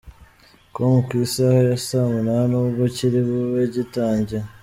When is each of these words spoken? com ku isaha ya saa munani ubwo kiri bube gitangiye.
com 0.73 0.93
ku 1.05 1.13
isaha 1.25 1.59
ya 1.69 1.77
saa 1.87 2.11
munani 2.13 2.53
ubwo 2.61 2.83
kiri 2.95 3.19
bube 3.27 3.61
gitangiye. 3.75 4.41